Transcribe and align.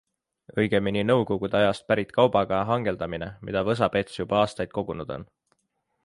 Õigemini 0.61 1.01
nõukogude 1.09 1.57
ajast 1.59 1.85
pärit 1.91 2.13
kaubaga 2.15 2.61
hangeldamine, 2.75 3.27
mida 3.49 3.63
Võsa-Pets 3.67 4.17
juba 4.23 4.39
aastaid 4.39 4.73
kogunud 4.79 5.13
on. 5.17 5.27